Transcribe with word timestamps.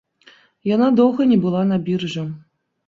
Яна 0.69 0.87
доўга 1.01 1.21
не 1.35 1.39
была 1.47 1.61
на 1.75 1.81
біржы. 1.91 2.27